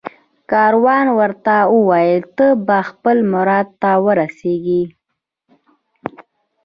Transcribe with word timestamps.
کاروان 0.51 1.05
ورته 1.19 1.55
وویل 1.75 2.21
ته 2.37 2.47
به 2.67 2.77
خپل 2.89 3.17
مراد 3.33 3.67
ته 3.81 3.91
ورسېږې 4.05 4.83